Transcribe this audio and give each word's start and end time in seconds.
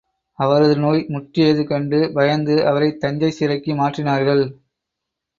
அவரது 0.39 0.75
நோய் 0.77 1.01
முற்றியது 1.09 1.63
கண்டு 1.63 2.11
பயந்து 2.13 2.55
அவரை 2.65 2.97
தஞ்சைச் 2.97 3.37
சிறைக்கு 3.39 3.73
மாற்றினார்கள். 3.73 4.43